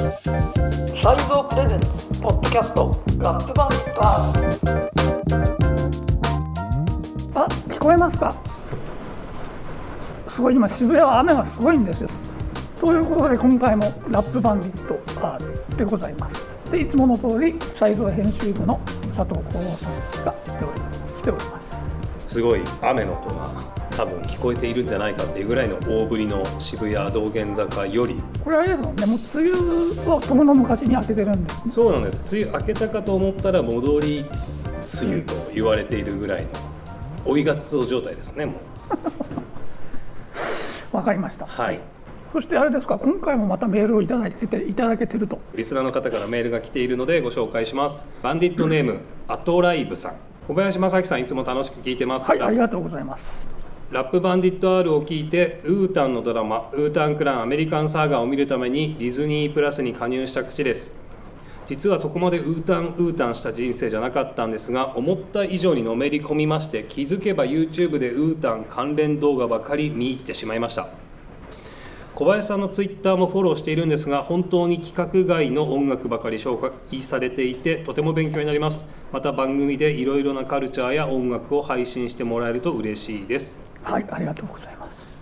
[0.00, 1.86] サイゾープレゼンツ
[2.22, 4.00] ポッドキャストラップバンド
[7.38, 8.34] あ聞こえますか？
[10.26, 12.08] すごい今渋谷は雨がすごいんですよ。
[12.80, 16.70] ということで今回もラップバンディット R でございます。
[16.70, 18.80] でいつもの通りサイゾー編集部の
[19.14, 20.80] 佐藤幸郎さんが来ており
[21.18, 21.60] 来ておりま
[22.24, 22.34] す。
[22.34, 23.79] すごい雨の音が。
[24.00, 28.18] 多分聞こえているんじゃないかっていうぐらいの大降りの渋谷道玄坂より。
[28.42, 31.72] これあれですもんねもう梅雨はともの昔に明けてるんですね。
[31.72, 32.34] そうなんです。
[32.34, 34.20] 梅雨明けたかと思ったら戻り
[35.02, 36.48] 梅雨と言われているぐらいの
[37.26, 38.54] 追いがつお状態ですねも
[40.92, 40.96] う。
[40.96, 41.44] わかりました。
[41.44, 41.78] はい。
[42.32, 45.38] そしてあれですか今回もまたメールをいただいていただけてると。
[45.54, 48.06] リスナーの方からメールが来ているのでご紹介します。
[48.22, 50.30] バンディットネームアトライブさん。
[50.48, 53.59] 小林正樹さんいつも楽しく聞いてます、はいありがとうございます
[53.90, 60.94] ラップバンディット R を聞いてウータンのドラマ「ウータンクランアメリカンサーガー」を見るためにディズニープラスに加入した口です。
[61.66, 70.86] 実はそこまでウータンウータンした人生じゃなかったんですが思った以上にのめり込みまして気づけば YouTube でウータン関連動画ばかり見入ってしまいました。
[72.14, 78.86] 小林さんのツイッターもフォローしているんですが本当に規格外の音楽ばかり紹介されていてとても勉強になります。
[79.10, 83.69] また番組でいろいろなカルチャーや音楽を配信してもらえると嬉しいです。
[83.82, 85.20] はいありがとうございます。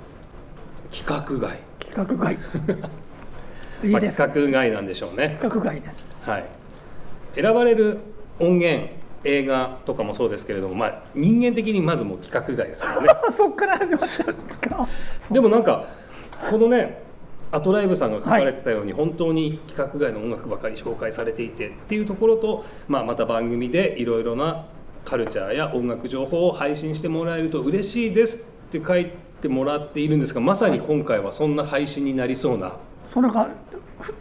[0.91, 1.59] 規格外。
[1.81, 2.35] 規格外。
[2.35, 4.17] いいまあ、規です。
[4.17, 5.29] 格外なんでしょうね。
[5.29, 6.29] 規格外です。
[6.29, 6.45] はい。
[7.35, 7.99] 選ばれる
[8.41, 8.91] 音源
[9.25, 13.09] 映画とかもそうですけれども、まあ、人間的にまずもう規格外ですからね。
[13.31, 14.35] そっから始まっちゃう
[14.69, 14.89] か。
[15.31, 15.85] でもなんか
[16.51, 17.03] このね
[17.51, 24.67] アトライブさんが書かれてたように、本当に規格外の音楽ばかり紹介されていてっていうところと、まあ、また番組でいろいろな
[25.09, 32.77] カルチャーや音楽情報を配信してもらえると嬉しいですって書いてもらっているんですがまさに今回はそんな配信になりそうな
[33.11, 33.49] それが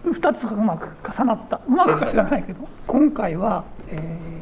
[0.05, 4.37] 2つがうまく重なったうまくか知らないけど今回は、えー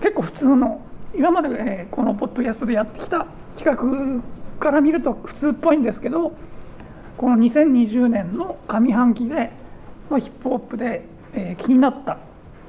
[0.00, 0.82] 結構普通の
[1.16, 3.26] 今まで、えーこのポッドキャストでやってきた
[3.56, 4.22] 企画
[4.58, 6.32] から見ると普通っぽいんですけど
[7.16, 9.52] この2020年の上半期で、
[10.10, 12.18] ま、ヒップホップで、えー気になった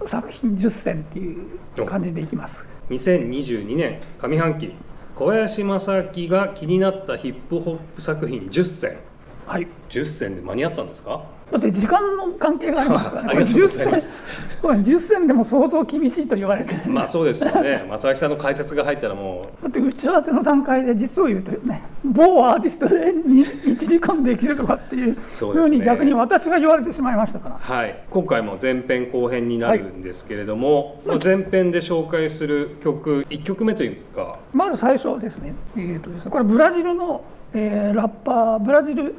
[0.07, 2.75] 作品10選っていう感じでいきます。
[2.90, 4.73] 2022年上半期
[5.16, 8.97] 小林正樹が気になったヒップホップ作品10選
[9.47, 9.68] はい。
[9.90, 11.34] 10選で間に合ったんですか？
[11.51, 13.29] だって時間の関係がありますからね。
[13.29, 14.23] ありがとうございます。
[14.61, 16.91] これ10選これ10選でも相当厳しいと言われてる。
[16.91, 17.85] まあそうですよね。
[17.88, 27.56] 正木さんの解説が入ったらもだって打ち合わせの段階で実を言うとね某アーティストで1時間できるとかっていうふうに逆に私が言われてしまいましたから。
[27.56, 28.03] うはい。
[28.09, 34.39] 今回も前編後編になるんですけれども、まあ前編で紹介する曲1曲目というか。
[34.51, 37.23] まず最初ですね,、えーとですねこれブラジルの、
[37.53, 39.13] えーラッパーブラジル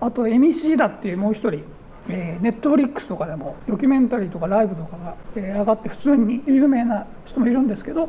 [0.00, 1.62] あと MC だっていうもう一人
[2.08, 8.08] えーネットフリックスとかでもドキュメンタリーとかライブとかが、えー上がって普通に有名な人もいるんですけど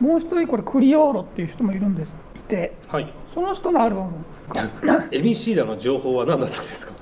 [0.00, 2.74] もう一人これクリオーロっていう人もいるんですいて。
[2.88, 3.10] はい。
[3.34, 4.12] その人のアルバム
[4.86, 5.08] が。
[5.10, 6.94] MC だの情報は何だったんですか？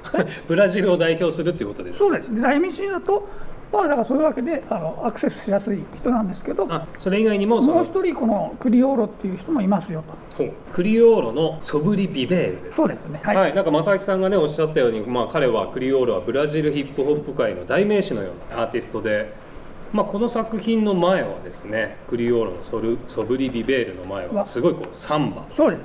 [0.46, 2.28] ブラジルを代表するっていうことですそうです。
[2.28, 3.28] ね MC だと
[3.74, 10.04] まあだからそういうわけであのアクセスしやすい人なんですけどあそれ以外にもそのもう一人このクリオーロっていう人もいますよ
[10.36, 10.44] と。
[10.72, 12.76] クリオーロのソブリ・ビベールです。
[12.76, 13.20] そうですね。
[13.24, 19.34] はい、はい、なんか正木さんがねおっしゃったように、まあ、彼はクリオールはブラジルヒップホップ界の代名詞のようなアーティストで、
[19.92, 25.84] まあ、この作品の前はですねクリオールのソルソブリ・ビベールの前はすごいこうサンバそうですね。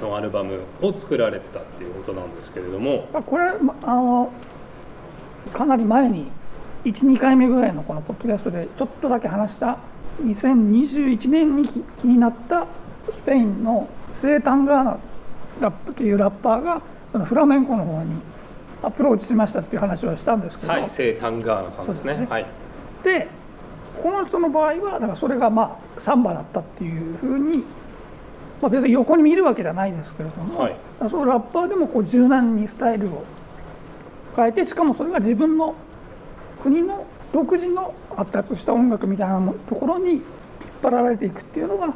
[0.00, 3.08] のアルバムを作られてたっていうことなんですけれども。
[3.12, 4.32] まあこれまあの
[5.52, 6.30] かなり前に
[6.84, 9.78] 12回目ぐらいのこのポッドキャストでちょっとだけ話した。
[10.22, 12.66] 2021年に気気になった
[13.08, 14.98] スペインのセータンガーナ
[15.60, 18.16] ラップというラッパーがこのフラメンコの方に
[18.82, 22.14] アプローチしましたっていう話をしたんですけど、はいセイ・タンガーナさんですね。
[22.14, 22.46] そうですねはい。
[23.04, 23.28] で
[24.02, 27.64] この人の場合はだからそれがまあサンバだったっていうふうに、
[28.62, 30.76] まあ、別に横に見るわけじゃないですけれども、はい。
[31.10, 33.24] そうラッパーでもこう柔軟にスタイルを
[34.36, 35.74] 変えてしかもそれが自分の
[36.62, 40.22] 国の独自の発達した音楽みたいなもところに引っ
[40.82, 41.86] 張られていくっていうのが、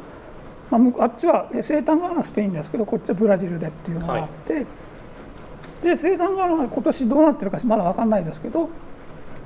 [0.71, 4.65] まああっちはえ西端側がスペインですけどこっちはブラジルでっていうのがあって、
[5.81, 8.69] で西端側が今年どうなってるかまだ分かんないですけど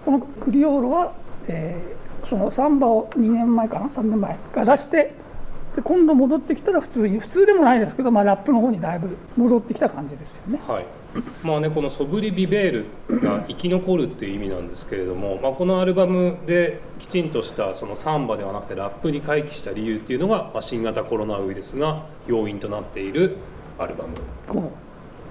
[0.05, 1.13] このクリオールは、
[1.47, 1.97] えー
[2.27, 5.13] そのサンバを2年前かな3年前から出して
[5.77, 10.59] で今度戻ってきたら普通に普通でもないですけど、まあ、ラップの方にだいぶ戻ってきた感じですよね。
[10.67, 10.85] はい。
[11.43, 12.71] まあね、この「ソブリ・ビベー
[13.07, 23.37] ル」が生き残るっていう意味なんですけれども、まあ、このアルバムできちんとしたそのサンバではなくてラップに回帰した理由っていうのが、まあ、新型コロナウイルスが要因となっている
[23.77, 24.15] アルバム。
[24.47, 24.71] こ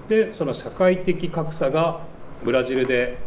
[0.09, 2.03] でその社会的格差が
[2.45, 3.19] ブラジルで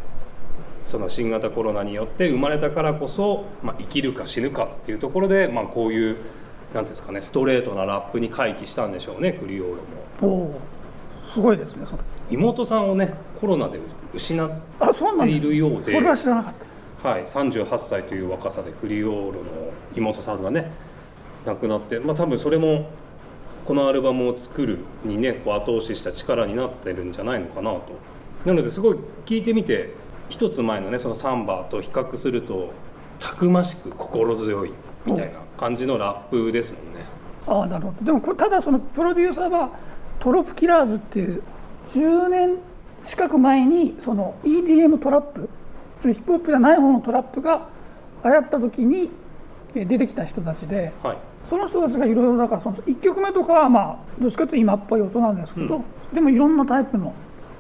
[0.88, 6.18] その新型コロナによって生まれたからこそ、まあ、生きるか死ぬかっていうところで、まあ、こういう
[6.74, 9.82] なんですかねストレートなラップに回帰したんでしょうねクリオールも。
[10.22, 10.62] おお
[11.22, 11.86] すごいですね
[12.30, 13.80] 妹さんをねコロナで
[14.14, 15.94] 失っているようで。
[15.94, 16.54] それは知らなかっ
[17.02, 17.10] た。
[17.10, 19.46] はい、38歳という若さでクリオールの
[19.96, 20.70] 妹さんがね
[21.46, 22.90] 亡くなって、まあ、多分それも
[23.66, 27.84] このアルバムを作るにねこう後押しした力になってるんじゃないのかなと。
[28.46, 29.94] なのですごい聞いてみて
[30.30, 32.72] 一つ前のねそのサンバと比較すると
[33.20, 34.74] たくましく心強い
[35.06, 37.06] みたいな感じのラップですもんね。
[37.48, 38.06] ああなるほど。
[38.06, 39.70] でもこれただそのプロデューサーは
[40.20, 41.42] トロップキラーズっていう
[41.86, 42.58] 10年
[43.02, 45.50] 近く前にその EDM トラップ
[46.02, 47.68] ヒップホップじゃない方のトラップが
[48.24, 49.10] 流行った時に
[49.76, 51.18] え出てきた人たちではい。
[51.48, 57.14] その人たちがいろいろだからその1曲目とかはまあどっちかというと今っぽい音なんですけど、でもいろんなタイプの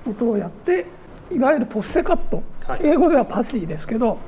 [0.08, 0.86] 音をやって
[1.32, 2.82] いわゆるポッセカット、はい。
[2.84, 4.20] 英語ではパシーですけど、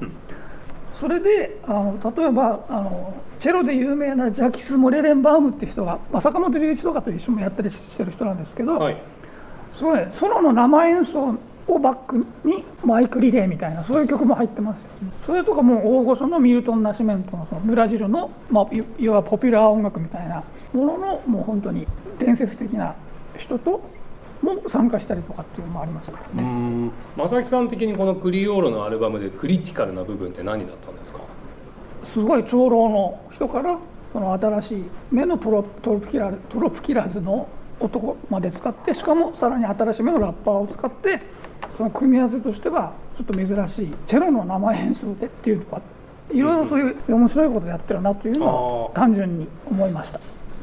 [1.02, 9.02] それであの例えばあのチェロで有名なジャキス・モレレンバウムっていう人が、まあ、坂本龍一とかと一緒にやったりしてる人なんですけど、はい。
[9.74, 11.36] すごいソロの生演奏
[11.68, 14.90] をバックにマイクリレーみたいなそういう曲も入ってますよ、
[15.26, 21.88] それとかもう大御所のミルトン・ナシメントのそのブラジルの、まあ、いいわばポピュラー音楽みたいなもののもう本当に
[22.20, 22.94] 伝説的な
[23.36, 23.82] 人と
[24.42, 26.92] も参加したりとかっていうのもありますからうーん。
[27.18, 31.20] 正木さん的にこのクリオールのアルバムでクリティカルな部分って何だったんですか？
[32.04, 33.78] すごい長老の人から
[34.12, 37.48] その新しい目のトロトロプキラートロプキラーズの
[37.80, 41.22] 音まで使ってしかもさらに新しい目のラッパーを使って
[41.78, 45.82] その組み合わせとしてはちょっと珍しいチェロの生演奏でっていうのが
[46.32, 50.20] いろいろそういう面白いことやってるなというのは単純に思いました。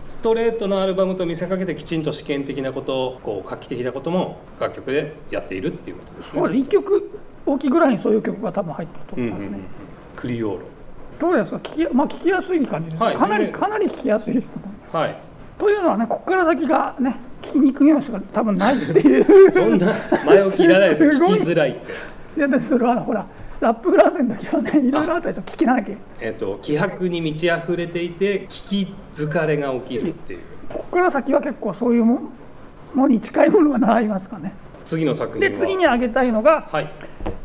[0.06, 6.40] ストレートなアルバムと見せかけてきちんと試験的なことこう画期的なことも楽曲でやっているっていうことですね。
[6.40, 7.10] これ1曲
[7.46, 9.48] 大きいぐらいにそういう曲が多分入ってるとうん思いますね。
[9.48, 9.68] うんうん、
[10.16, 10.64] クリオール。
[11.18, 11.50] どうです。
[11.50, 13.16] か聞き,、まあ、聞きやすい感じですね、はい。
[13.16, 14.46] かなりかなり聞きやすい。
[14.92, 15.16] はい。
[15.58, 19.52] というのはね、ここから先がね、聞きにくいのしか多分ないっていう。
[19.52, 19.92] そんな
[20.24, 21.12] 前置きいらないですよ。
[21.14, 21.38] すごい。
[21.40, 21.76] 聞きづらい
[22.36, 23.26] いや、でそれはほら、
[23.60, 25.96] ラップフランスの時はね、いろいろあったでしょ、聞きなきゃ。
[26.20, 30.40] えっと気迫に満ち溢れていて聞き疲れが起きるっていう。
[30.68, 32.20] ここから先は結構そういうも
[32.94, 34.52] のに近いものが並びますかね。
[34.84, 36.88] 次の作品で、は次に挙げたいのが、はい。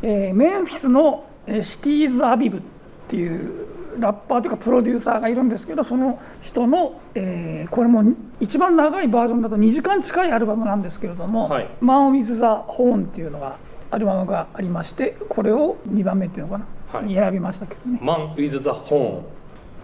[0.02, 2.60] えーメンフィスのえーシティーズ・アビブっ
[3.08, 3.66] ていう
[3.98, 8.02] ラッパーというかプロデューサーがいるんですけどその人の、えーこれも
[8.40, 13.56] 一番長いバージョンだと2時間近いアルバムなんですけれどもはい「マン・ウィズ・ザ・ホーン」っていうのが
[13.94, 16.58] アルバムがありましてこれを2番目っていうのか
[16.92, 17.06] な、はい。
[17.06, 19.24] に選びましたけどね、マン・ウィズ・ザ・ホーン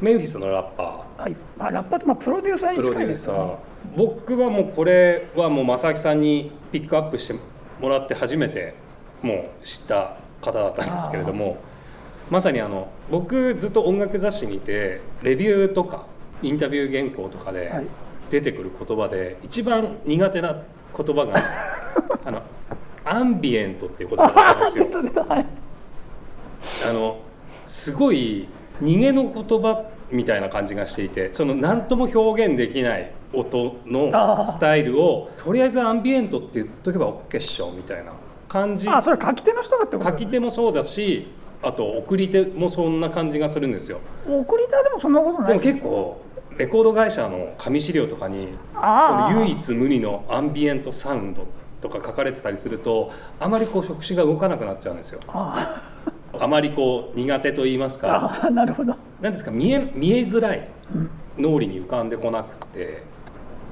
[0.01, 1.37] メンフィスのラッパはい。
[1.57, 3.35] まあ、ラッパーってまあプロデューサーープロに近いデューサー。
[3.35, 7.35] ですよね僕はもうこれはもう正木さんにピックアップして
[7.81, 8.75] もらって初めて
[9.23, 11.59] もう知った方だったんですけれども
[12.31, 16.07] まさにあの僕ずっと音楽雑誌にいてレビューとか
[16.43, 17.87] インタビュー原稿とかではい。
[18.31, 20.63] 出てくる言葉で一番苦手な
[20.97, 21.35] 言葉が
[22.25, 22.43] あの
[23.11, 24.87] アンビエントっていう言葉だったんですよ。
[25.29, 25.47] はい。
[26.89, 27.19] あの
[27.67, 28.49] すごい
[28.83, 34.11] 逃げの言葉みたいな感じがしていてその何とも表現できない音の
[34.47, 38.13] スタイルをとりあえずアンビエントって言っとけば OK っしょみたいな
[38.49, 38.89] 感じ。
[38.89, 41.29] あそれ書き手の人がってこと書き手もそうだし
[41.63, 43.99] あと送り手もそんな感じがするんですよ。
[44.29, 46.21] 送り手でもそんなことなでもい結構
[46.57, 51.47] レコード会社の紙資料とかにああこの唯一無二のアンビエントサウンド
[51.81, 55.21] とか書かれてたりするとあまりこう触手が動かなくなっちゃうんですよ。
[55.29, 55.83] あ
[56.39, 56.47] あ。
[56.49, 58.31] まりこう苦手と言いますか。
[58.43, 58.95] ああなるほど。
[59.21, 60.69] 何ですか見え見えづらい
[61.39, 63.03] 脳裏に浮かんでこなくて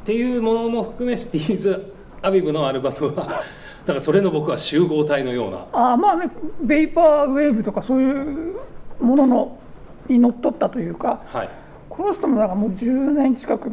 [0.03, 3.27] っていうものも含めシティーズ・アビブのアルバムは
[3.85, 5.67] だからそれの僕は集合体のような。
[5.73, 6.31] ああまあね
[6.63, 8.57] ベイパーウェーブとかそういう
[9.01, 9.59] ものの
[10.09, 11.49] にのっとったというかはい。
[11.89, 13.71] この人もだからもう10年近く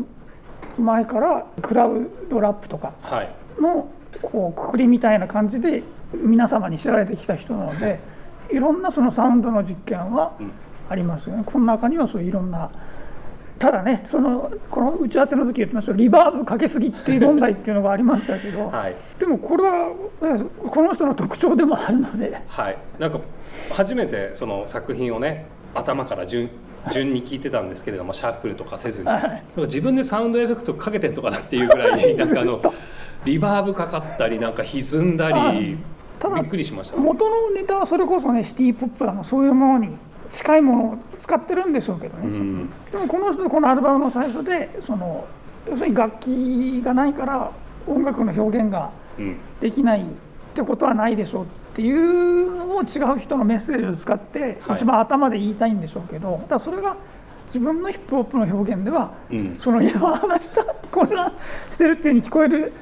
[0.78, 3.30] 前からクラウドラップとかはい。
[3.60, 3.88] の
[4.22, 8.00] こうくくりみたいな感じで皆様に知られてきた人なので
[8.52, 10.52] いろんなそのサウンドの実験はうん。
[10.90, 11.44] ありますよね。
[11.44, 12.70] この中にはそういろんな
[13.58, 18.96] ただねそのこの打ち合わせの時言ってましたリバーブかけすぎっていう問題っていうのがありましたけど、はい。
[19.18, 22.40] でもこれはえこの人の特徴でもあるので。
[22.48, 22.78] はい。
[23.00, 23.20] なんか
[23.74, 26.50] 初めてその作品をね頭から順
[26.92, 29.08] 順に聞いてたんですけれどもシャッフルとかせずに。
[29.08, 29.44] はい。
[29.62, 32.62] 自分でサウンドエフェクトかけてんのかなっていうぐらい なんかあの
[33.26, 35.78] リバーブかかったりなんか歪んだり
[36.20, 36.98] ただびっくりしました。
[36.98, 39.98] 元のネタはそれこそねシティ・ポップだのそういうものに
[40.30, 42.70] 近いものを使ってるんでしょうけどね、うん。
[42.92, 45.28] でもこの人このアルバムの最初でその
[45.68, 47.52] 要するに楽器がないから
[47.88, 49.38] 音楽の表現がうん。
[49.60, 50.06] できないっ
[50.54, 54.78] てことはないでしょうっていうのを違う人のメッセージを使ってはい。
[54.78, 56.96] 一番頭で言いたいんでしょうけど、ただそれが
[57.46, 59.56] 自分のヒップホップの表現では、うん。
[59.56, 61.34] その今話した混乱
[61.70, 62.74] してるっていうふうに聞こえる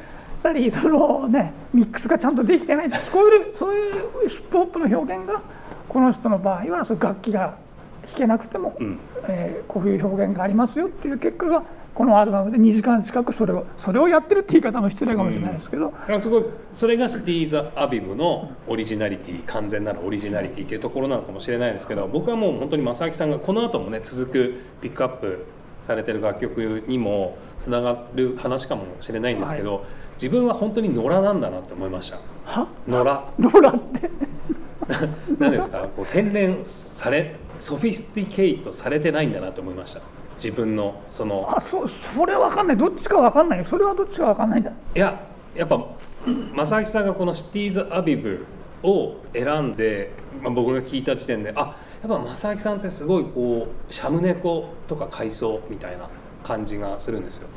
[0.44, 5.42] たりそのねミックスがちゃんとできてないって聞こえるそういうヒップホップの表現が
[5.90, 7.58] この人の場合はそういう楽器が
[8.06, 9.00] 弾けなくても、うん。
[9.28, 11.64] えーこういう表現がありますよっていう結果が
[11.96, 25.46] このアルバムで2時間近くそれをそれをやってるって言い方も失礼かもしれないですけど、だからすごいそれがシティーズ・アビブのオリジナリティ完全なるオリジナリティっていうところなのかもしれないですけど僕はもう本当に正明さんがこの後もね続くピックアップ
[25.82, 32.18] されてる楽曲にもつながる話かもしれないんですけど、自分は本当に野良なんだなって思いました。
[32.46, 32.68] は？
[32.88, 33.04] 野良。
[33.40, 34.10] ロラって？
[35.40, 35.88] 何ですか？
[35.96, 40.02] こう洗練され sophisticate されてないんだなと思いました。
[40.38, 41.48] 自分のその。
[41.56, 42.78] あそそれは分かんない。
[42.78, 43.60] どっちか分かんない。
[43.60, 45.20] よそれはどっちか分かんないんじゃないいや
[45.56, 45.80] やっぱ
[46.56, 48.46] 正明さんがこの「シティーズ・アビブ」
[48.82, 56.10] を選んで、まあ、僕が聞いた時点であやっぱ正明さんってすごいこうシャム猫とか海藻みたいな
[56.44, 57.48] 感じがするんですよ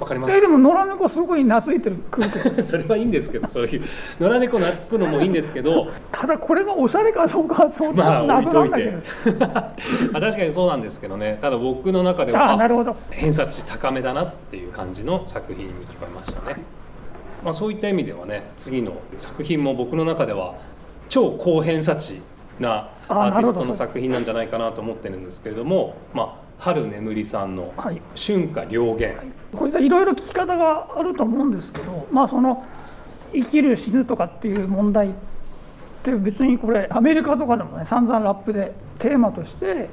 [0.00, 0.36] わかります。
[0.36, 2.62] えでも野良猫すごい懐いてる空気。
[2.62, 3.82] それはいいんですけどそういう。
[4.20, 5.88] 野良猫懐くのもいいんですけど。
[6.10, 8.90] ただこれがおしゃれかどうかは相ま当あ置いとい謎なんだけて。
[9.38, 9.44] ど、
[10.16, 11.38] あ確かにそうなんですけどね。
[11.40, 12.96] ただ僕の中ではああなるほど。
[13.10, 16.56] 偏差値高めだなっていう感じの作品に聞こえましたね、
[17.44, 20.54] まあ、そういった意味ではね次の作品も僕の中では
[21.08, 22.20] 超高偏差値
[22.58, 29.16] なあアーティストの作品なんじゃないかなと思ってるんですけれども、まあ、春眠りさんのはい「春夏良言」
[29.52, 32.64] これいろいろ聞き方があると思うんですけどまあその
[33.32, 35.12] 生きる死ぬとかっていう問題っ
[36.04, 39.88] て別にこれアメリカとかでもね散々ラップでテーマとして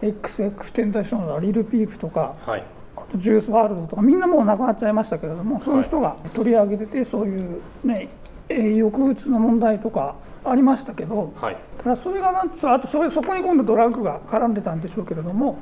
[0.00, 2.62] XX テンタションのリルピープとかはい。
[2.96, 8.08] あとジュースワールドとかみんなもう亡くなっちゃいましたけれどもそういう人が取り上げててそういうね
[8.48, 10.14] えー抑うつの問題とか
[10.44, 11.56] ありましたけどはい。
[11.82, 15.58] ただそれがなんあとそれそこに今度ドラッグが絡んでたんでしょうけれども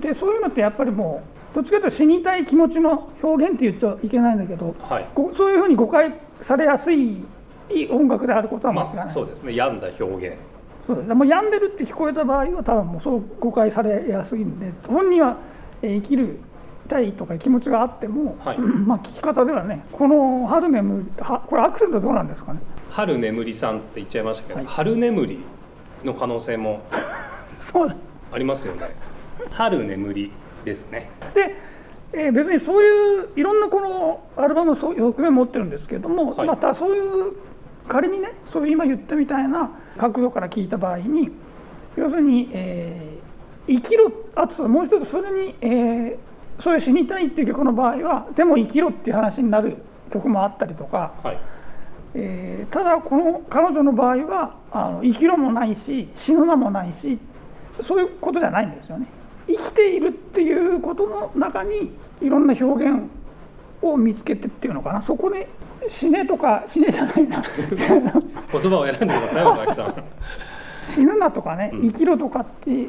[0.00, 5.06] でそういうのってやっぱりもうどっちかというと死にたい気持ちの表現って言っちゃいけないんだけどはい。
[5.14, 7.24] ごそういうふうに誤解されやすい
[7.90, 9.54] 音楽であることは間違いない、まあそうですね。
[9.54, 10.36] 病んだ表現。
[10.86, 10.96] そう。
[10.96, 15.36] ですもう病んでるって聞こえた場合は多分もうそう誤解されやすいんで本人は
[15.82, 16.38] えー生きる
[16.88, 18.58] たいとか気持ちがあっても、はい。
[18.86, 22.60] まあ聞き方ではねこの「春眠り」はこれアクセントどうなんですかね？
[22.90, 24.66] 春眠りさんって言っちゃいましたけど、はい。
[24.66, 25.44] 春眠り
[26.04, 26.80] の可能性も
[27.60, 27.94] そうだ。
[28.32, 28.82] ありますよね
[29.50, 30.32] 春眠り
[30.64, 31.10] ですね。
[31.34, 31.54] で、
[32.12, 36.46] えー別にそういういろんなこのアルバムのそういう側面持ってるんですけども、はい。
[36.46, 37.32] またそういう
[37.88, 41.30] 仮にねそういう今言ったみたいな角度から聞いた場合に
[41.96, 43.18] 要するに、えー
[43.70, 46.16] 生きろあともう一つそれに、えー
[46.58, 49.76] そういう死にたいっていう曲の場合はでも生きろっていう話になる
[50.12, 51.38] 曲もあったりとか、はい。
[52.14, 57.18] えーただこの彼女の場合はあの生きろもないし死ぬ間もないし
[57.82, 59.06] そういうことじゃないんですよね
[59.48, 61.90] 生きているっていうことの中に
[62.20, 63.02] いろんな表現
[63.82, 65.00] を見つけてっていうのかな。
[65.00, 65.48] そこで
[65.88, 67.42] 死ねとか死ねじゃないな。
[67.72, 69.94] 言葉を選んでください 渡さん。
[70.86, 72.86] 死ぬなとかね生きろとかって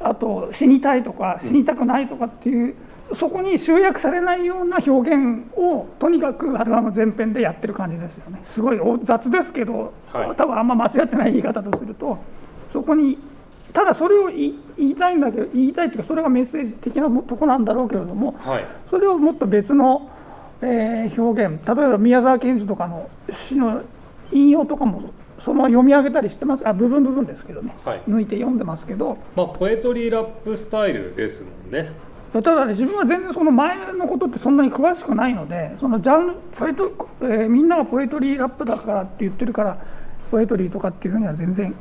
[0.00, 2.74] あと死にたいとか死にたくないとかっていう、
[3.12, 8.40] そこに集約されないような表現をとにかくアルバム全編でやってる感じですよね。
[8.44, 10.36] すごいお雑ですけど、はい。
[10.36, 12.18] 多分あんま間違ってない言い方とすると
[12.70, 13.18] そこに
[13.74, 18.64] ただそれを言い言いたいんだけど言いたいっていうかそれがメッセージ的なとこなんだろうけれどもはい。
[18.88, 20.10] それをもっと別の、
[20.62, 23.82] えー表現例えば宮沢賢治とかの詩の
[24.32, 26.66] 引用とかもそのまま読み上げたりしてます。
[26.66, 28.02] あ部分部分ですけどね、はい。
[28.08, 29.18] 抜いて読んでますけど。
[29.34, 31.90] まあポエトリーラップスタイルですもんね。
[32.32, 39.78] ただね自分は全然その前のことってそんなに詳しくないのでそのジャンルポエト、えーみんながポエトリーラップだからって言ってるから
[40.30, 41.74] ポエトリーとかっていうふうには全然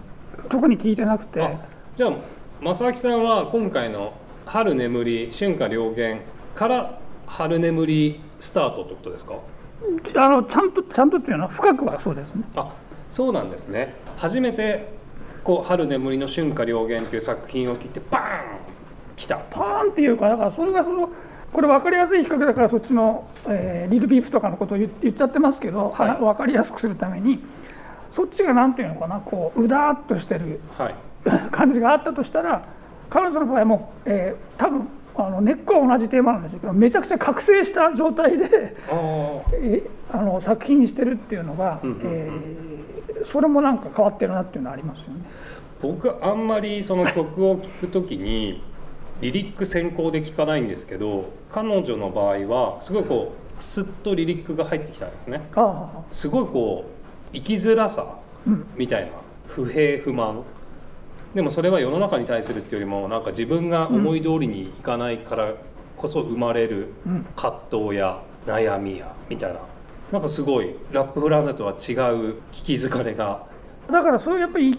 [0.50, 1.73] 特に聞いてなくて。
[1.94, 2.14] あじゃあ
[2.62, 4.14] 正明さんは今回の
[4.46, 6.22] 「春眠り春夏良言」
[6.56, 6.98] から
[7.28, 9.36] 「春眠り」スタートってことですか？
[10.16, 12.44] あのちゃんとちゃんとっていうのは深くはそうですね。
[12.56, 12.72] あ
[13.12, 13.96] そうなんですね。
[14.18, 14.88] 初めて
[15.44, 18.26] こう「春眠りの春夏良言」っていう作品を聞いてバーン
[19.16, 19.38] 来た。
[19.52, 21.10] パーンっていうかだからそれがその
[21.52, 26.10] これ分かりやすい比較だからそっちの、えーリルビーフとかのことを言言っちゃってますけど、はい。
[26.10, 27.44] は分かりやすくするために
[28.12, 30.96] そっちがなんていうのかなこううだーっとしてるはい
[31.52, 32.66] 感じがあったとしたら
[33.10, 39.42] 彼女の場合はもう、えー多分あの根っこは同じテーマなんでしょうけどめちゃくちゃ覚醒した状態で、あ
[40.18, 42.02] あの作品にしてるっていうのが、うんうんうん。
[42.04, 42.74] えー
[43.26, 45.22] それもなんか変わってるなっていうのはありますよね。
[45.82, 48.62] 僕あんまりその曲を聴くときに
[49.22, 55.42] リリック先行で聴かないんですけど彼女の場合はすごいこうスッとリリックが入ってきたんですね。
[55.56, 56.86] あすごいこ
[57.32, 58.18] 生きづらさ
[58.76, 59.12] みたいな
[59.48, 60.44] 不平不満
[61.34, 65.54] でもそれは世の中に対するっていうよりもなんか自分が思い通りにいかないから
[65.98, 66.94] こそ生まれる
[67.36, 69.60] 葛藤や悩みやみたいな。
[70.12, 73.44] なんかすごいラップフランゼとは違う聞き疲れが。
[73.90, 74.78] だからそれやっぱり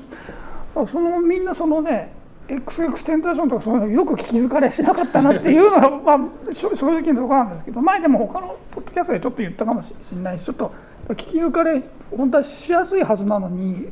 [0.90, 2.12] そのみんなそのね
[2.46, 10.72] XX テンターションとかそういうのよく聞き疲れしなかったなっていうのが、 まあ、正直なところなんですけど前でも他のポッドキャストでちょっと言ったかもしれないしちょっと
[11.08, 11.82] 聞き疲れ
[12.16, 13.90] 本当はしやすいはずなのに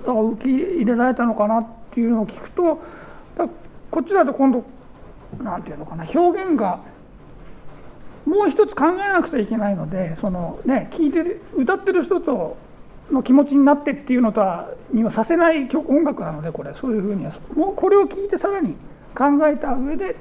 [0.00, 2.80] だから受け入れられたのかなっていうのを聞くと
[3.90, 4.64] こっちだと今度
[5.42, 6.80] なんていうのかな表現が
[8.26, 12.56] もう一つ考えなくちゃいけないのでその、ね、聞いてる歌ってる人と
[13.10, 18.74] の気持ちになってっていうのとはにはさせない音楽なのでこれそういうふうにはもうこれを聞いてさらに
[19.14, 20.14] 考えた上でっ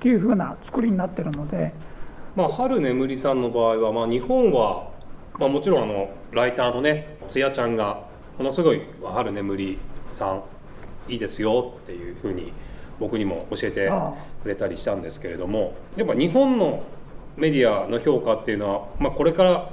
[0.00, 1.72] ていうふうな作りになってるので。
[2.36, 4.90] まあ、春眠りさんの場合は、まあ、日本は、
[5.40, 8.04] まあ、もちろんあのライターのねつやちゃんが
[8.38, 9.78] ものすごい「春眠り
[10.12, 10.42] さん
[11.08, 12.52] いいですよ」っていうふうに
[13.00, 13.90] 僕にも教えて
[14.42, 16.82] くれたりしたんですけれどもやっぱ日本の
[17.36, 19.70] メディアの評価っていうのは、まあ、これから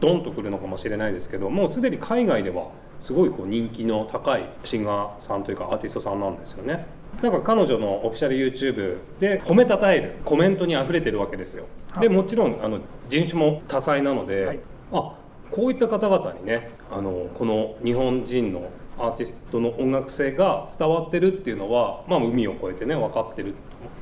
[0.00, 2.68] ドンとくるのかもしれないですけどもうすでに海外では
[3.00, 6.86] すごいこう人気の高いシンガーさんというかアーティストさんなんですよね。
[7.22, 11.66] なんか彼女のオフィシャル YouTube で褒めたたえるコメントにあふれてるわけですよ。
[12.00, 14.60] でもちろんあの人種も多彩なので、はい、
[14.92, 15.12] あ
[15.50, 23.54] こういった方々にねあのこの日本人のアーティストの音楽性が伝わってるっていうのは、まあ、海を越えてね分かってる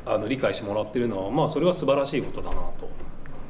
[0.04, 2.90] あの理解してもらってるのは、まあ、それは素晴らしいことだなと。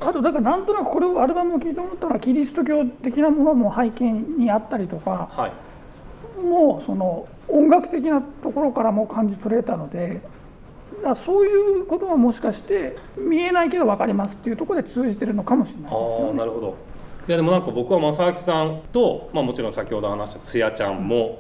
[0.01, 10.21] あとだからなんとなくこれをアルバムを聴いて思ったのはキリスト教的なものも背景にあったりとか、はい、もうその音楽的なところからも感じ取れたので
[11.03, 16.39] だそういうことはもしかして見えないけど分かりますっていうところで通じてるのかもしれないですよね。
[16.39, 16.77] なるほど
[17.29, 21.39] いやでもなんか僕は正明さんと、まあ、もちろん先ほど話したつやちゃんも、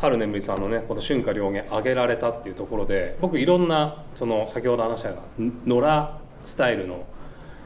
[0.00, 6.10] 春眠りさんのねこの春夏両言挙げられたっていうところで僕いろんなその先ほど話した野良
[6.44, 7.06] スタイルの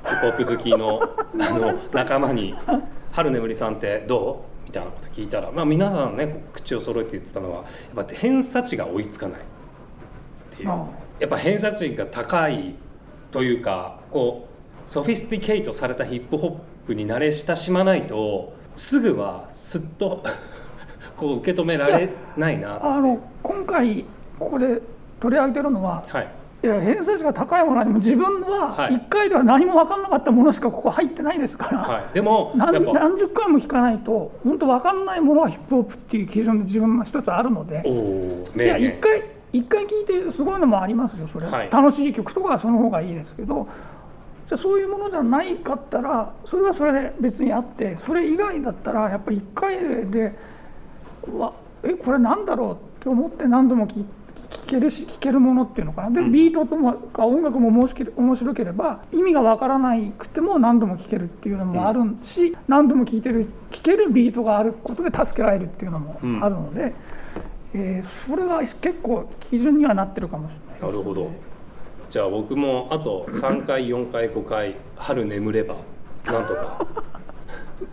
[0.05, 1.01] ヒップホップ好きの
[1.41, 2.55] あの仲間に
[3.11, 7.64] 「春眠りさんってどう?」みたいなこと聞いたら、まあ、皆さんね口を揃えて言ってたのは
[7.97, 10.69] やっぱ偏差値が追いつかないっていう。
[10.69, 12.75] やっぱ偏差値が高い
[13.31, 14.47] というかこ
[14.87, 16.51] うソフィスティケイトされたヒップホッ
[16.90, 20.22] プに慣れ親しまないとすぐはすっと
[21.16, 24.05] こう受け止められないなあの今回
[24.38, 24.81] ここで
[25.20, 26.29] 取り上げてるのは、はい、
[26.64, 39.22] いや偏差値が高いものにも自分は1回では何も分からなかったものしかここ入ってないですから、はい、でも何何十回も聞かないと本当分かんないものはヒップホップっていう基準で自分も一つあるので、ね、いや1回
[39.53, 43.66] 一回聞いてすごいのもありますよそれ、はい、楽しい曲とかはその方がいいですけど
[44.51, 50.35] じゃそういうものじゃないかったらそれはそれで別にあってそれ以外だったらやっぱり1回で
[51.33, 51.53] わ
[51.85, 54.05] えこれなんだろうって思って何度も聞
[54.67, 56.21] けるし聴けるものっていうのかな。
[56.21, 57.87] でビートともか音楽も面
[58.37, 71.50] 白ければ意味がわからないくても何度も聴けるっていうのもあるし、何度も聴いてる聴けるビートがあることで助けられるっていうのもあるので、うん、えー、それが結構基準にはなってるかもしれない、ね、なるほど
[72.11, 75.77] じゃあ僕もあと3回4回5回「春眠れば」
[76.27, 76.87] なんとか。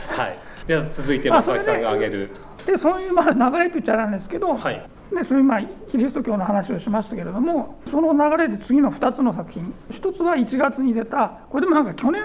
[0.10, 0.36] はい。
[0.66, 2.30] じゃあ続いて正木さんが挙げる。
[2.66, 9.72] でそういうまあ流れと言っちゃなんですけど、はい、でそれ今キリスト教の話をしましたけれどもその流れで次の2つの作品。
[9.92, 12.24] 1つは1月に出たこれでもなんか去年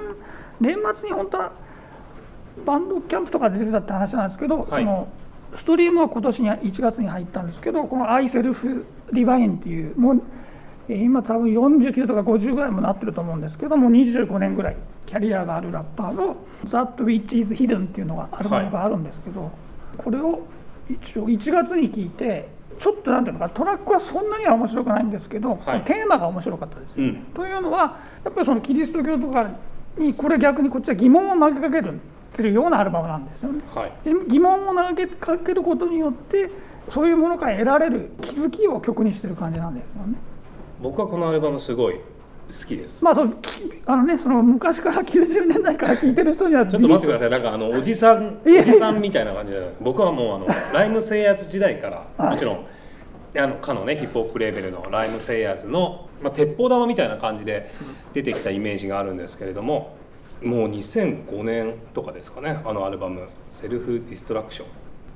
[0.60, 1.52] 年末に本当は
[2.64, 5.08] バンドキャンプとかで出てたって話なんですけど、はい、その
[5.54, 10.22] ストリームは今年に1月に入ったんですけどこの「アイセルフ・ディバイン」っていうもう
[10.96, 14.76] 今多分49とか50ぐらいもなってると思うんですけども25年ぐらい
[15.06, 19.50] キャリアがあるラッパーの「That Which is Hidden」っていうのがアルバムがあるんですけど、はい、
[19.96, 20.40] これを
[20.88, 29.50] 一応1月に聞いてちょっとなんていうのかトラックはそんなには面白くないんですけど、はい、テーマが面白かったです、ね、うん、というのはやっぱりそのキリスト教とか
[29.98, 32.00] にこれ逆にこっちは疑問を投げかける
[32.32, 33.92] てるようなアルバムなんですよね、はい、
[34.28, 36.50] 疑問を投げかけることによって
[36.90, 40.18] そういうものから得られる気づきを曲にしてる感じなんですよね
[40.82, 42.00] 僕はこのアルバムすごい好
[42.66, 43.04] きです。
[43.04, 43.32] まあ、その
[43.86, 49.84] あのね、その昔から90年代から聴いてる人には ちょっと待ってください、なんかあのおじさん、 おじさんみたいな感じじゃないですか。
[49.84, 52.66] 僕はもうあの ライム制圧時代から、もちろん。
[53.34, 57.70] あのかのねヒップホップレーベルのライム・セイヤーズの、まあ、鉄砲玉みたいな感じで
[58.12, 59.96] 出てきたイメージがあるんですけれども
[60.42, 64.66] もう2005年とかですかねあのアルバム「Self Destruction」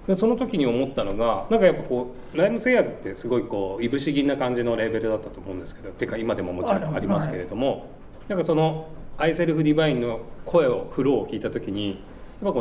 [0.06, 7.80] でその時に思ったのがなんかやっぱこうライムセイヤーズってすごいこういぶし銀な感じのレーベルだったと思うんですけどってか今でももちろんありますけれども、はい、
[8.28, 8.88] なんかその
[9.18, 12.02] 「アイセルフ・ディバイン」の声をフローを聞いた時に
[12.42, 12.60] やっぱ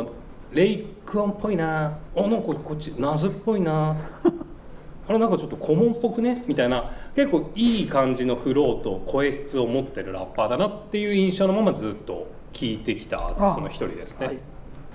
[0.52, 3.96] うレイクウォンっぽいなあなんかこっちナズっぽいな
[5.08, 6.42] あれなんかちょっとコモンっぽくね？
[6.48, 14.38] みたいな結構いい感じのフローと声質を持ってるラッパーだなっていう印象のままずっと聴いてきたアーティストの一人ですね、はい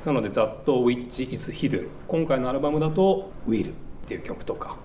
[0.06, 3.74] なので「That Which Is Hidden」今回のアルバムだと「Will」っ
[4.08, 4.78] ていう曲とか。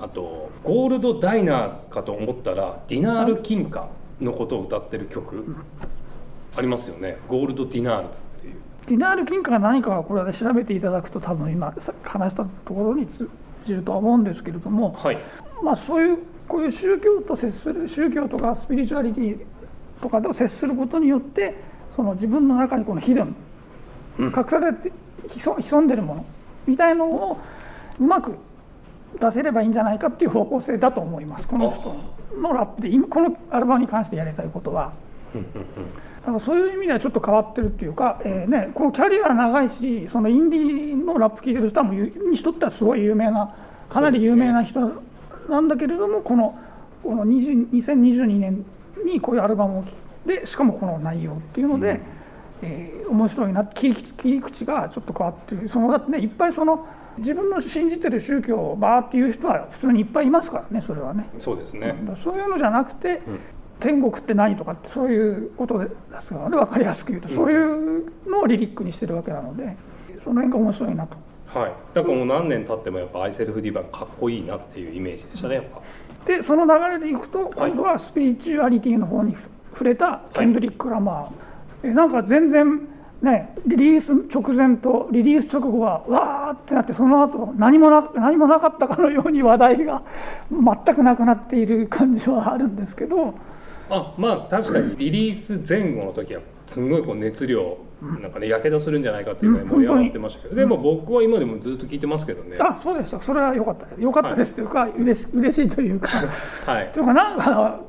[0.00, 3.88] あと「Gold Diners」かと思ったら「ディナール・金貨」
[4.20, 5.56] のことを歌ってる曲。
[6.56, 8.54] ありますよね「Gold Dinars」っていう。
[8.86, 13.30] ディナール金貨が何かはこれで調べていただくと多分今さ話したところに通
[13.64, 15.18] じるとは思うんですけれども、はい。
[15.62, 19.38] まあ、そういうこういう宗教と接する宗教とかスピリチュアリティ
[20.00, 21.54] とかと接することによって
[21.94, 23.36] その自分の中にこのヒドンうん
[24.18, 24.92] 隠されて
[25.28, 26.24] 潜潜んでるもの
[26.66, 27.38] みたいのを
[27.98, 28.36] うまく
[29.20, 31.46] 出せればいいんじゃないかっていう方向性だと思います。
[31.46, 31.94] この人
[32.40, 34.92] のラップで今このアルバムに関してやりたいことは。
[35.34, 43.54] だからそういう意味ではちょっと変わってるっていうか、えーね、このキャリアが長いしそのインディーのラップ聴いてる人はもにしとってはすごい有名な
[43.90, 44.80] かなり有名な人
[45.48, 46.58] なんだけれども、この
[47.02, 48.64] この20 2022年
[49.04, 49.90] にこういうアルバムを聴
[50.24, 52.00] でしかもこの内容っていうので、
[52.62, 55.68] えー面白いな切り口切り口がちょっと変わってる。
[55.68, 56.86] そのだってねいっぱいその
[57.18, 61.28] 自分の信じてる宗教をバーっていう人は普通にいっぱいいますからねそれはね。
[61.38, 61.94] そうですね。
[62.16, 63.20] そういうのじゃなくて、
[63.80, 69.76] 天国って何とかってそういうことですからね分かりやすく言うと、そういうのをリリックにしてるわけなので
[70.18, 71.16] その辺が面白いなと。
[71.58, 71.72] はい。
[71.92, 75.82] だからもう何年経ってもやっぱアイセルフ・ディバンかっこいいなっていうイメージでしたねやっぱ。
[76.24, 77.72] でその流れでいくとはい。
[77.72, 79.36] 今度はスピリチュアリティの方に
[79.72, 81.30] 触れたケンドリック・ラマー、え
[81.82, 82.88] なんか全然
[83.22, 90.02] ねリリース直前とリリース直後はわーってなってその後何もな何もなかったかのように話題が
[90.50, 93.34] 全くなくなっている感じはあるんですけど。
[93.90, 97.76] あまあ確かにリリース前後の時はすごいこう熱量
[98.20, 103.86] なんかねやけどするんじゃないかっていうぐらい盛り上がってましたけど、でも僕は今でもずっと聞いてますけどね、あそうでしたそれは良かった。
[103.96, 106.08] 良かったですというか、嬉し嬉しいというか。
[106.66, 106.90] はい。
[106.92, 107.80] というかなんか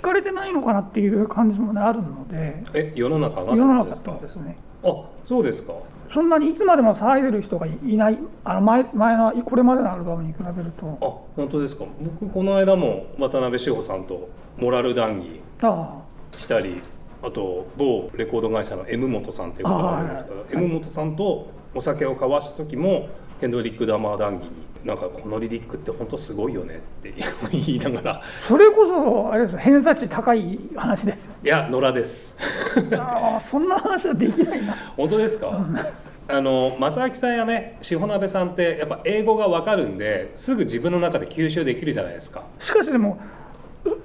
[0.00, 2.62] 聞聞かれてないのかなっていう感じもねあるので。
[2.74, 4.56] え世の中が世の中ですね。
[4.82, 5.74] あそうですか。
[6.12, 10.98] そんなにいつまでも騒いでる人がいいないあの前前のこれまでのアルバムに比べると。
[11.00, 11.84] あ本当ですか。
[12.00, 16.80] 僕この間も渡辺志保さんとモラル談義あしたり
[17.22, 20.64] あと某レコード会社の M 本さんっていう方があるんですけど、あはい。
[20.64, 23.08] M 本さんとお酒を交わした時も
[23.40, 24.50] ケンドリック・ダマー談義に
[24.84, 27.12] なんかこのリリックって本当すごいよねって
[27.50, 28.12] 言いながら。
[28.16, 31.32] あそれこそあれですよ偏差値高い話ですよ。
[31.42, 32.36] いや野良です。
[32.98, 34.74] ああそんな話はできないな。
[34.96, 35.66] 本当ですか？
[36.28, 42.44] あの正明さんやね志保鍋さんってやっぱ英語が分かるんですぐ自分の中で吸収できるじゃないですか。
[42.58, 43.18] しかしでも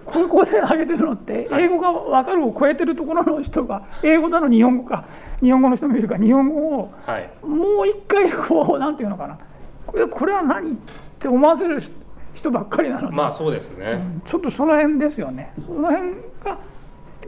[0.08, 5.06] うここで挙げてるのって英語が分かるを超えてるところの人が英語だの日本語か
[5.42, 7.30] 日本語の人もいるから日本語をはい。
[7.46, 9.38] もう一回こうなんていうのかな。
[9.88, 10.76] これこれは何っ
[11.20, 11.82] て思わせる
[12.34, 15.54] 人ばっかりなので、まあそうですね、ちょっとその辺ですよね。
[15.66, 16.14] その辺
[16.44, 16.58] が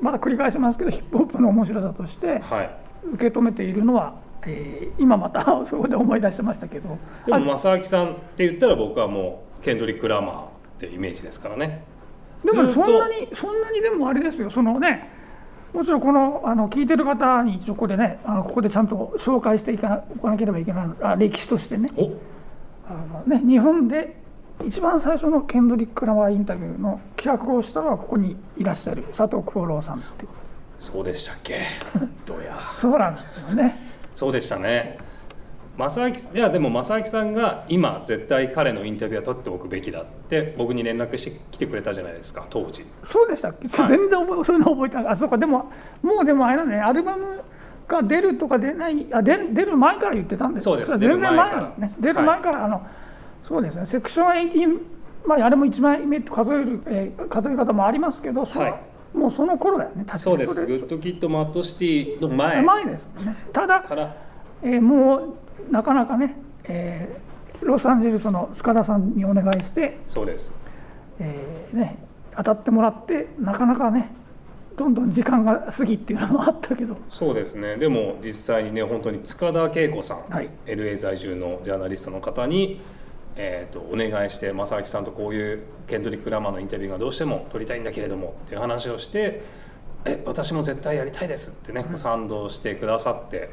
[0.01, 2.69] まだ繰り返しますけどヒップホップの面白さとしてはい。
[3.13, 6.97] 受け止めているのは、えー今また そこで思い出してましたけど。
[7.25, 10.39] でも正明さんって言ったら僕はもうケンドリック・ラマーっ
[10.79, 11.83] てイメージですからね
[12.43, 14.49] でもそんなにそんなにでもあれですよ。
[14.49, 15.09] そのね
[15.73, 21.89] もちろんこのあの聞いてる方に一応ここでねあのここでちゃんと紹介していかなおかなければいけないあ歴史としてね。
[21.97, 22.11] お。
[22.89, 24.15] あのね日本で
[24.65, 30.25] 一番最初のケンドリック・ラマーインタビューの企画をしたのはここにいらっしゃる佐藤幸郎さんって
[30.79, 31.65] そうでしたっけ。
[32.25, 32.57] どうや。
[32.77, 33.75] そうなんですよね。
[34.15, 34.97] そうでしたね
[35.77, 42.85] 正明いやでも正明さんが今絶対彼のインタビューは取っておくべきだって僕に連絡してきてくれたじゃないですか当時。
[43.05, 43.57] そうでしたはい。
[43.87, 45.07] 全然覚えそういうの覚えてない。
[45.07, 45.37] あそうか。
[45.37, 46.79] でももうでもあれだね。
[46.79, 47.41] アルバム
[47.87, 50.93] が出るとか出ないあ出出る前から言ってたんですそうです。
[50.93, 51.93] れ全然前からね。
[51.99, 52.81] 出る前から、あの
[53.47, 53.85] そうですね。
[53.85, 54.79] セクション18
[55.25, 59.17] まああれも1枚目と数える、えー数え方もありますけど、そのはい。
[59.17, 60.21] もうその頃だよね確かに。
[60.21, 60.61] そうです。
[60.61, 62.61] れ Good Kid Mad City の前。
[62.61, 63.35] 前ですよね。
[63.53, 63.83] ただ、
[64.63, 65.33] えーもう
[65.71, 67.27] なかなかね、えー
[67.61, 70.55] ロサンゼルスの塚田さんにお願いしてそうです。
[71.19, 71.97] えーね、
[72.35, 74.11] 当たってもらってなかなかね
[74.77, 76.95] どんどん時間が過ぎっていうのもあったけど。
[77.09, 77.77] そうですね。
[77.77, 80.49] でも実際にね本当に塚田桂子さん、はい。
[80.65, 82.79] LA 在住のジャーナリストの方に、
[83.35, 89.41] えー、とお願いして雅明さんとこういうケンドリック・ラマーのインタビューがどうしても撮りたいんだけれどもっていう話をして
[90.05, 93.49] 「え私も絶対やりたいです」ってね賛同してくださって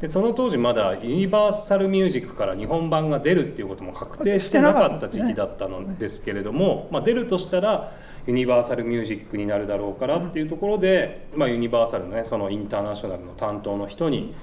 [0.00, 7.92] でその当時まだユニバーサルミュージックから日本版が出るっていうことも確定してなかった時期だったのですけれども、まあ、出るとしたら
[8.26, 14.34] ユニバーサルミュージックになるだろうからっていうところで、まあ、ユニバーサルのねそのインターナショナルの担当の人に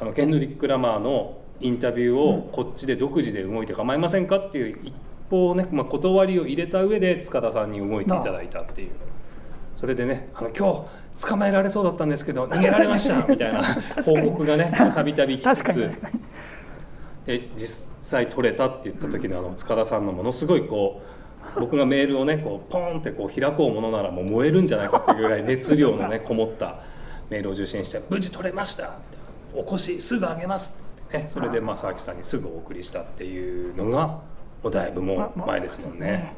[0.00, 4.92] あのケンドリック・ラマーのインタビューをこっちで独自で動いて構いませんかっていう一
[5.30, 8.90] 方ね、まあ、断りを入れた上で塚田さんに動いていただいたっていう。
[9.74, 13.62] それでねあの今日捕まえられそうだったんですけど逃げられました みたいな。
[14.04, 15.98] 報告がねたびたび来つつ。
[17.26, 21.00] で実際取れたって言った時のあの塚田さんのものすごいこ
[21.56, 26.80] う僕がメールをねこうポンってこう開こうものならもう燃えるんじゃないかっていうぐらい 熱量のねこもった
[27.30, 31.28] メールを受信して「無事取れました!」みたいな「お越しすぐあげます」ってね。
[31.32, 34.22] それでまあ佐々木さんにすぐお送りしたっていうのがも
[34.64, 36.34] うだいぶもう前ですもんね。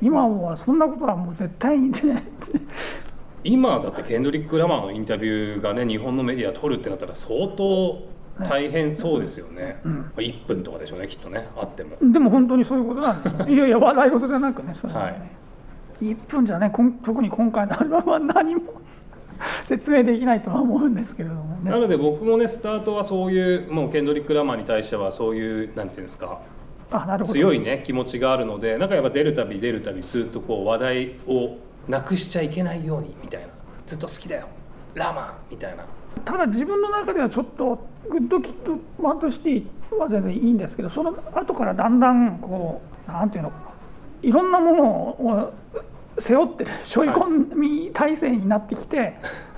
[0.00, 2.22] 今はそんなことはもう絶対にね
[3.44, 8.02] 今だってケンドリック・ラマーのインタビューがね日本のメディア取るってなったら相当
[8.38, 11.96] 大変そうですよね、うん、1分とかでしょうねきっとねあっても。
[12.00, 13.48] でも本当にそういうことなんですよ。
[13.48, 15.16] いやいや笑い事じゃなくねそれはね、は
[16.00, 16.72] い、1分じゃね
[17.04, 18.62] 特に今回のアルバムは何も
[19.66, 26.40] 説明できないとは思うんですけれども、ね、なので僕もねスタートはそういうもうケンドリック・ラマーに対してはそういうなんていうんですか
[26.90, 27.32] あなるほど。
[27.32, 31.56] 強いね気持ちがあるのでなんかやっぱ出るたび出るたびずっとこう話題を
[31.88, 33.48] なくしちゃいけないようにみたいな
[33.86, 34.48] ずっと好きだよ
[34.94, 35.84] ラマーみたいな
[36.24, 43.62] ただ自分の中ではちょっと Good Kid Mad City は全然いいんですけどその後からだんだんこうなんていうのかな
[44.22, 45.52] いろんなものを
[46.18, 49.14] 背負ってる背負い込み体制になってきて、はい、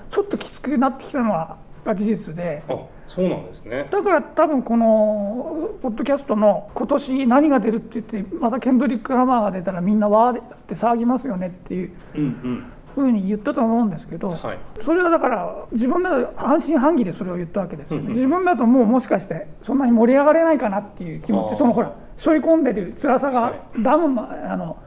[0.09, 2.63] ちょっときつくなってきたのは事実で。
[3.07, 3.87] そうなんですね。
[3.91, 11.91] だから多分このポッドキャストの今年何が出るって言ってまたケンドリック・ラマーが出たらみんなわーって騒ぎますよねっていう。
[12.15, 12.71] うんうん。
[12.95, 24.77] ふうに言ったと思うんですけど、はい、それはだから自分だと半信半疑でそれを言ったわけですよね、自分だともうもしかしてそんなに盛り上がれないかなっていう気持ちそのほら背負い込んでる辛さがダムまあの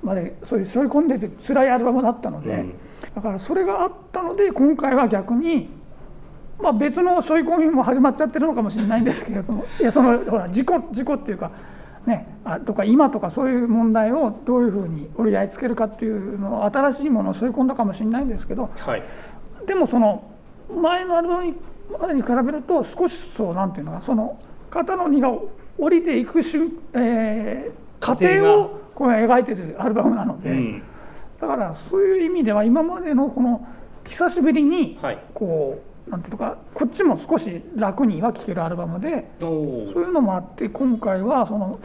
[0.00, 2.74] までそういう背負い込んでて辛いアルバムだったので、うん、
[3.16, 5.68] だからそれがあったので今回は逆に
[6.60, 9.64] まあ、別の背負い込みも始まっちゃってるのかもしれないんですけれども。
[9.78, 11.50] いやそのほら事故事故っていうか、
[12.06, 19.02] ね、あとか今とかそういう問題をどういうふうに折り合いつけるかっていうのを新しいものを背負い込んだかもしれないんですけど、はい、
[19.66, 20.24] でもその
[20.70, 21.54] 前のアルバム
[22.00, 24.38] までに比べると少しそうなんていうのかその
[24.70, 25.30] 肩の荷が
[25.78, 30.82] 降りていく瞬、えー、過程をこう描いてるアルバムなので、うん、
[31.40, 33.66] だからそういう意味では今までのこの
[34.06, 34.98] 久しぶりに
[35.34, 41.80] こう、はいなんていうかこっちも少し楽には聴けるアルバムでそういうのもあって今回はその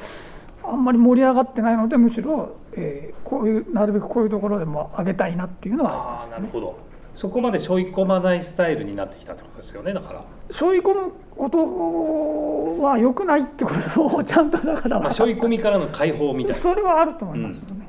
[0.64, 6.92] あんまり盛り上がってないのでむしろ、えー、こういうなるべくこういうところでも上げたいなっていうのはあ、ね、なるほど。
[7.14, 10.24] そこまで背負い込まないスタイルになってきたってことですよねだから。
[10.50, 15.00] 背負い込むことは良くないってことをちゃんとだから。
[15.00, 16.62] まあ背負い込みからの解放みたいな。
[16.62, 17.81] それはあると思いますよね、うん、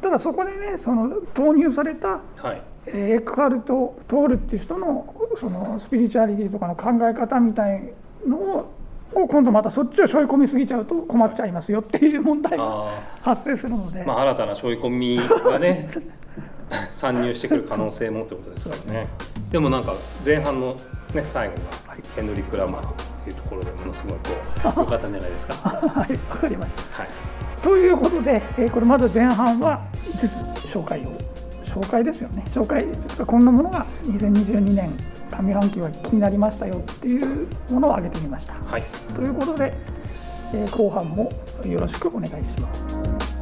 [0.00, 2.62] ただそこでねその投入された、はい。
[2.86, 7.92] エックハルト・トールっていう人のそのスピリチュアリティとかの考え方みたい
[8.26, 8.36] の
[9.12, 15.88] を今度またそっちを背負い込みすぎちゃうと困っちゃいますよっていう問題が発生するので、まあ、新たな背負い込みがね
[16.90, 19.08] 参入してくる可能性もってことですからね。
[19.50, 20.76] でもなんか前半の、
[21.12, 21.60] ね、最後が
[22.14, 24.20] ヘンドリック・ラマーっていうところでものすごいこ
[24.76, 25.54] う 良かったんじゃないですか。
[25.54, 26.12] はい。
[26.30, 27.08] わかりました、はい、
[27.62, 31.12] ということで、えー、これまず前半は5つ紹介を
[31.62, 32.84] 紹介ですよね紹介
[33.24, 34.90] こんなものが2022年
[35.30, 38.54] 上半期は気になりましたよっていうものを挙げてみました。
[38.54, 38.82] はい、
[39.14, 39.72] ということで、
[40.52, 41.32] えー、後半も
[41.64, 43.39] よろしくお願いします。